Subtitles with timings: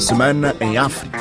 [0.00, 1.20] Semana em África.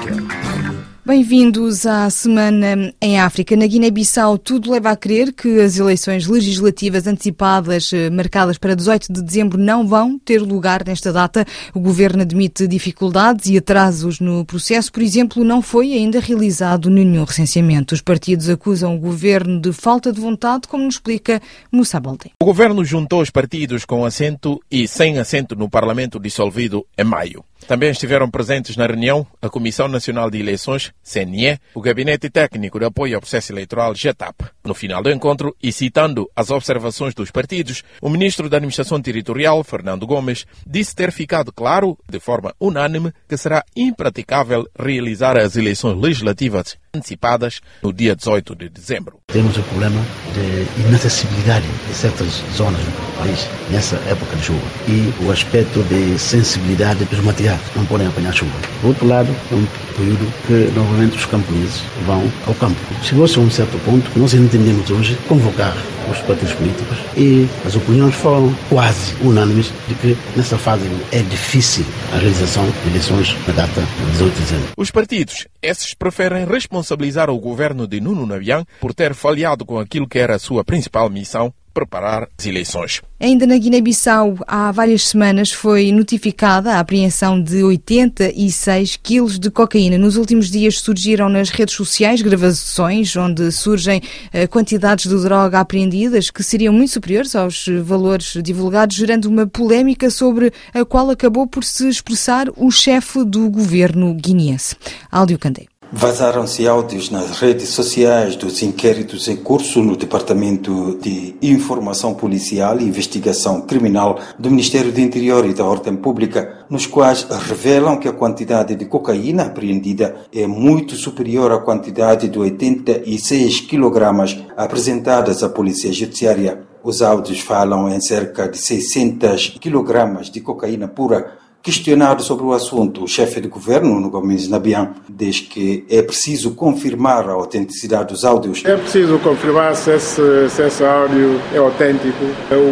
[1.06, 3.54] Bem-vindos à Semana em África.
[3.58, 9.12] Na Guiné-Bissau, tudo leva a crer que as eleições legislativas antecipadas, eh, marcadas para 18
[9.12, 11.46] de dezembro, não vão ter lugar nesta data.
[11.74, 14.94] O governo admite dificuldades e atrasos no processo.
[14.94, 17.94] Por exemplo, não foi ainda realizado nenhum recenseamento.
[17.94, 22.30] Os partidos acusam o governo de falta de vontade, como nos explica Moussa Baldé.
[22.42, 27.44] O governo juntou os partidos com assento e sem assento no Parlamento dissolvido em maio.
[27.70, 32.86] Também estiveram presentes na reunião a Comissão Nacional de Eleições, CNE, o Gabinete Técnico de
[32.86, 34.42] Apoio ao Processo Eleitoral, GETAP.
[34.66, 39.64] No final do encontro, e citando as observações dos partidos, o ministro da Administração Territorial,
[39.64, 46.02] Fernando Gomes, disse ter ficado claro, de forma unânime, que será impraticável realizar as eleições
[46.02, 49.20] legislativas antecipadas no dia 18 de dezembro.
[49.28, 50.02] Temos o problema
[50.34, 56.18] de inacessibilidade de certas zonas do país nessa época de chuva e o aspecto de
[56.18, 58.52] sensibilidade dos materiais, não podem apanhar chuva.
[58.82, 62.80] Por outro lado, é um período que novamente os camponeses vão ao campo.
[63.04, 65.76] Chegou-se a um certo ponto que nós entendemos hoje convocar
[66.10, 71.86] os partidos políticos e as opiniões foram quase unânimes de que nessa fase é difícil
[72.14, 74.68] a realização de eleições na data de 18 de dezembro.
[74.78, 80.08] Os partidos, esses preferem responsabilizar o governo de Nuno Nabian por ter falhado com aquilo
[80.08, 83.02] que era a sua principal missão, preparar as eleições.
[83.22, 89.98] Ainda na Guiné-Bissau, há várias semanas foi notificada a apreensão de 86 quilos de cocaína.
[89.98, 94.02] Nos últimos dias surgiram nas redes sociais gravações onde surgem
[94.34, 100.10] eh, quantidades de droga apreendidas que seriam muito superiores aos valores divulgados, gerando uma polémica
[100.10, 104.76] sobre a qual acabou por se expressar o chefe do governo guineense.
[105.12, 105.79] Aldio Candé.
[105.92, 112.84] Vazaram-se áudios nas redes sociais dos inquéritos em curso no Departamento de Informação Policial e
[112.84, 118.14] Investigação Criminal do Ministério do Interior e da Ordem Pública, nos quais revelam que a
[118.14, 125.92] quantidade de cocaína apreendida é muito superior à quantidade de 86 quilogramas apresentadas à Polícia
[125.92, 126.62] Judiciária.
[126.84, 133.04] Os áudios falam em cerca de 600 quilogramas de cocaína pura Questionado sobre o assunto,
[133.04, 138.24] o chefe de governo, Nuno Gomes Nabian, diz que é preciso confirmar a autenticidade dos
[138.24, 138.64] áudios.
[138.64, 142.24] É preciso confirmar se esse, se esse áudio é autêntico.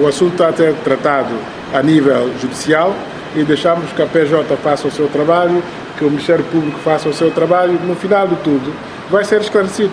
[0.02, 1.36] O assunto está a ser tratado
[1.74, 2.96] a nível judicial
[3.36, 5.62] e deixamos que a PJ faça o seu trabalho,
[5.98, 7.74] que o Ministério Público faça o seu trabalho.
[7.86, 8.74] No final de tudo,
[9.12, 9.92] vai ser esclarecido.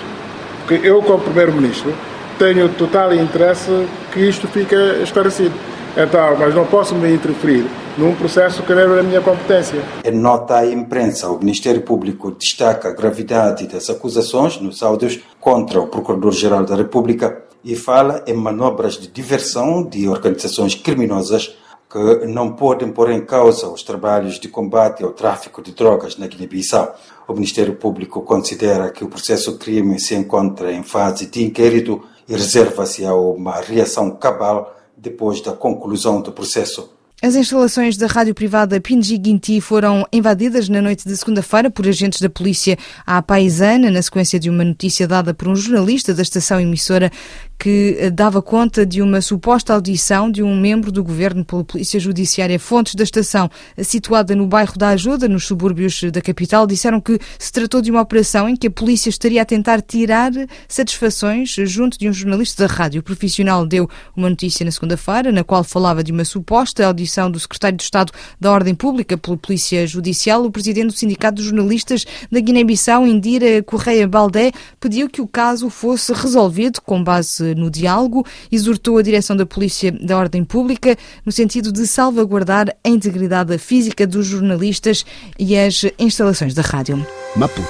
[0.65, 1.93] Porque eu, como Primeiro-Ministro,
[2.38, 5.55] tenho total interesse que isto fique esclarecido.
[5.97, 7.66] Então, mas não posso me interferir
[7.97, 9.82] num processo que não é da minha competência.
[10.05, 15.81] Em nota à imprensa, o Ministério Público destaca a gravidade das acusações nos áudios contra
[15.81, 21.56] o Procurador-Geral da República e fala em manobras de diversão de organizações criminosas
[21.88, 26.26] que não podem pôr em causa os trabalhos de combate ao tráfico de drogas na
[26.26, 26.94] Guiné-Bissau.
[27.28, 32.32] O Ministério Público considera que o processo crime se encontra em fase de inquérito e
[32.32, 36.93] reserva-se a uma reação cabal depois da conclusão do processo.
[37.24, 42.20] As instalações da rádio privada Pinji Guinti foram invadidas na noite de segunda-feira por agentes
[42.20, 42.76] da polícia
[43.06, 47.10] à paisana, na sequência de uma notícia dada por um jornalista da estação emissora
[47.58, 51.98] que eh, dava conta de uma suposta audição de um membro do governo pela Polícia
[51.98, 52.58] Judiciária.
[52.58, 57.18] Fontes da estação, eh, situada no bairro da Ajuda, nos subúrbios da capital, disseram que
[57.38, 60.30] se tratou de uma operação em que a polícia estaria a tentar tirar
[60.68, 63.00] satisfações junto de um jornalista da rádio.
[63.00, 67.38] O profissional deu uma notícia na segunda-feira, na qual falava de uma suposta audição do
[67.38, 70.44] secretário de Estado da Ordem Pública pela Polícia Judicial.
[70.44, 75.70] O presidente do Sindicato dos Jornalistas da Guiné-Bissau, Indira Correia Baldé, pediu que o caso
[75.70, 81.32] fosse resolvido com base no diálogo, exortou a direção da Polícia da Ordem Pública no
[81.32, 85.04] sentido de salvaguardar a integridade física dos jornalistas
[85.38, 87.06] e as instalações da rádio.
[87.36, 87.69] Maputo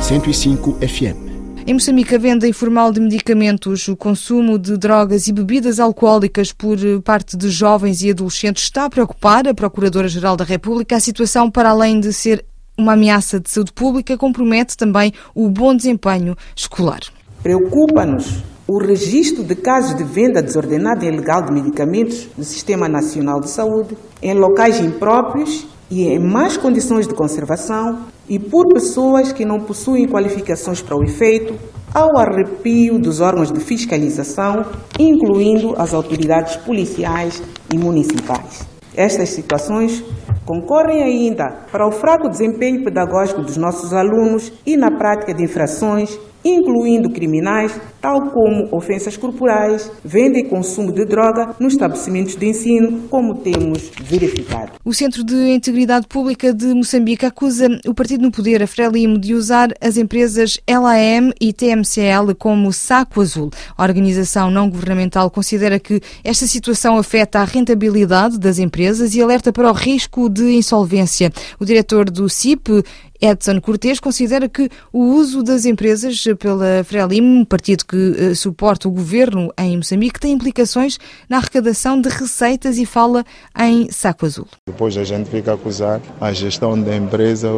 [0.00, 1.27] 105 FM
[1.68, 6.78] em Moçambique, a venda informal de medicamentos, o consumo de drogas e bebidas alcoólicas por
[7.04, 10.96] parte de jovens e adolescentes está a preocupar a Procuradora-Geral da República.
[10.96, 12.42] A situação, para além de ser
[12.74, 17.00] uma ameaça de saúde pública, compromete também o bom desempenho escolar.
[17.42, 23.40] Preocupa-nos o registro de casos de venda desordenada e ilegal de medicamentos no Sistema Nacional
[23.40, 29.46] de Saúde, em locais impróprios e em más condições de conservação e por pessoas que
[29.46, 31.54] não possuem qualificações para o efeito,
[31.94, 34.66] ao arrepio dos órgãos de fiscalização,
[34.98, 37.42] incluindo as autoridades policiais
[37.72, 38.68] e municipais.
[38.94, 40.04] Estas situações
[40.48, 46.18] Concorrem ainda para o fraco desempenho pedagógico dos nossos alunos e na prática de infrações
[46.44, 53.08] incluindo criminais, tal como ofensas corporais, venda e consumo de droga nos estabelecimentos de ensino,
[53.08, 54.72] como temos verificado.
[54.84, 59.34] O Centro de Integridade Pública de Moçambique acusa o partido no poder, a Frelimo, de
[59.34, 63.50] usar as empresas LAM e TMCL como saco azul.
[63.76, 69.52] A organização não governamental considera que esta situação afeta a rentabilidade das empresas e alerta
[69.52, 71.32] para o risco de insolvência.
[71.58, 72.82] O diretor do CIP,
[73.20, 78.88] Edson Cortes considera que o uso das empresas pela Frelimo, um partido que uh, suporta
[78.88, 80.98] o governo em Moçambique, tem implicações
[81.28, 83.24] na arrecadação de receitas e fala
[83.58, 84.46] em saco azul.
[84.66, 87.48] Depois a gente fica a acusar a gestão da empresa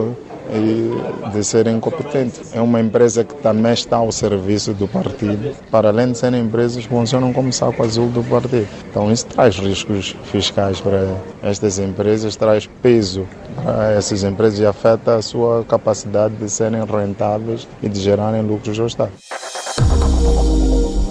[1.33, 2.41] de ser incompetente.
[2.53, 6.85] É uma empresa que também está ao serviço do partido, para além de serem empresas
[6.85, 8.67] funcionam como saco azul do partido.
[8.91, 15.17] Então isso traz riscos fiscais para estas empresas, traz peso para essas empresas e afeta
[15.17, 19.13] a sua capacidade de serem rentáveis e de gerarem lucros ao Estado.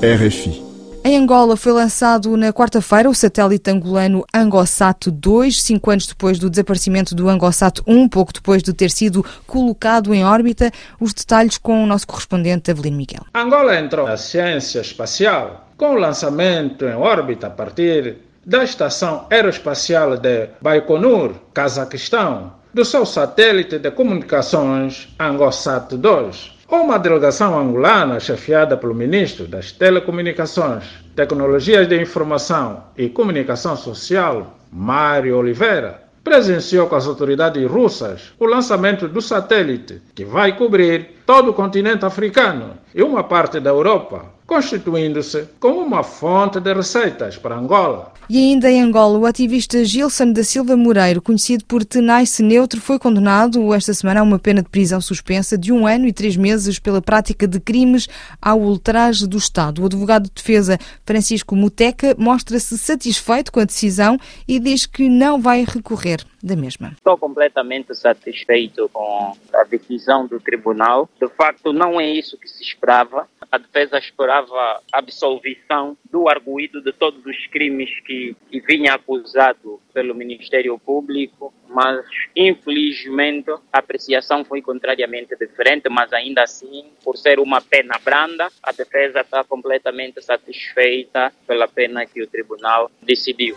[0.01, 0.69] RFI
[1.01, 6.50] em Angola foi lançado na quarta-feira o satélite angolano Angosat 2, cinco anos depois do
[6.50, 10.69] desaparecimento do Angosat 1, pouco depois de ter sido colocado em órbita.
[11.00, 13.25] Os detalhes com o nosso correspondente Avelino Miguel.
[13.33, 20.18] Angola entrou na ciência espacial com o lançamento em órbita a partir da Estação Aeroespacial
[20.18, 26.60] de Baikonur, Cazaquistão, do seu satélite de comunicações Angosat 2.
[26.69, 30.83] Uma delegação angolana, chefiada pelo ministro das Telecomunicações,
[31.16, 39.07] Tecnologias de Informação e Comunicação Social, Mário Oliveira, presenciou com as autoridades russas o lançamento
[39.07, 45.45] do satélite, que vai cobrir todo o continente africano e uma parte da Europa, constituindo-se
[45.59, 48.11] como uma fonte de receitas para Angola.
[48.27, 52.97] E ainda em Angola, o ativista Gilson da Silva Moreiro, conhecido por Tenaice Neutro, foi
[52.97, 56.79] condenado esta semana a uma pena de prisão suspensa de um ano e três meses
[56.79, 58.07] pela prática de crimes
[58.41, 59.83] ao ultraje do Estado.
[59.83, 64.17] O advogado de defesa Francisco Muteca mostra-se satisfeito com a decisão
[64.47, 66.94] e diz que não vai recorrer da mesma.
[66.94, 71.09] Estou completamente satisfeito com a decisão do tribunal.
[71.19, 73.27] De facto, não é isso que se esperava.
[73.51, 80.13] A defesa esperava absolvição do arguído de todos os crimes que, que vinha acusado pelo
[80.13, 82.06] Ministério Público, mas
[82.36, 88.71] infelizmente a apreciação foi contrariamente diferente, mas ainda assim, por ser uma pena branda, a
[88.71, 93.56] defesa está completamente satisfeita pela pena que o tribunal decidiu.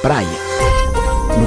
[0.00, 0.81] Praia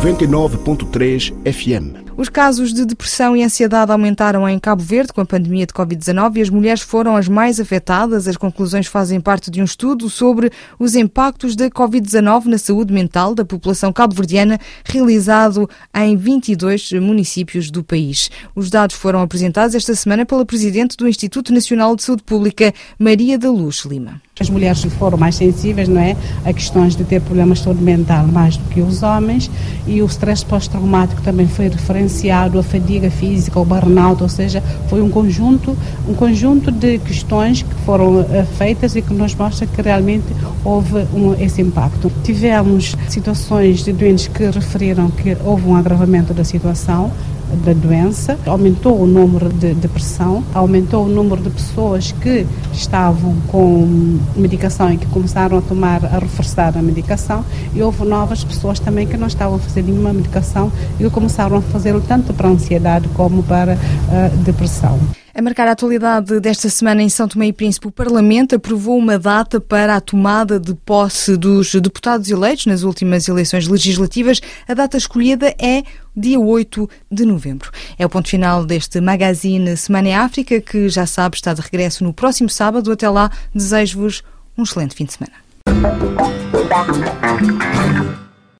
[0.05, 2.05] 99.3 FM.
[2.15, 6.37] Os casos de depressão e ansiedade aumentaram em Cabo Verde com a pandemia de Covid-19
[6.37, 8.25] e as mulheres foram as mais afetadas.
[8.27, 13.33] As conclusões fazem parte de um estudo sobre os impactos da Covid-19 na saúde mental
[13.33, 18.29] da população cabo-verdiana, realizado em 22 municípios do país.
[18.55, 23.39] Os dados foram apresentados esta semana pela Presidente do Instituto Nacional de Saúde Pública, Maria
[23.39, 24.21] da Luz Lima.
[24.39, 28.27] As mulheres foram mais sensíveis, não é, a questões de ter problemas de saúde mental
[28.27, 29.49] mais do que os homens
[29.87, 35.01] e o stress pós-traumático também foi referenciado, a fadiga física, o burnout, ou seja, foi
[35.01, 35.77] um conjunto,
[36.07, 40.25] um conjunto de questões que foram uh, feitas e que nos mostra que realmente
[40.63, 42.11] houve um, esse impacto.
[42.23, 47.11] Tivemos situações de doentes que referiram que houve um agravamento da situação,
[47.63, 54.19] da doença, aumentou o número de depressão, aumentou o número de pessoas que estavam com
[54.35, 57.43] medicação e que começaram a tomar, a reforçar a medicação,
[57.73, 61.57] e houve novas pessoas também que não estavam a fazer nenhuma medicação e que começaram
[61.57, 64.99] a fazê-lo tanto para ansiedade como para a depressão.
[65.37, 69.19] A marcar a atualidade desta semana em São Tomé e Príncipe, o Parlamento aprovou uma
[69.19, 74.39] data para a tomada de posse dos deputados eleitos nas últimas eleições legislativas.
[74.65, 75.83] A data escolhida é
[76.15, 77.69] dia 8 de novembro.
[77.99, 82.05] É o ponto final deste Magazine Semana em África, que já sabe está de regresso
[82.05, 82.89] no próximo sábado.
[82.89, 84.23] Até lá, desejo-vos
[84.57, 85.33] um excelente fim de semana.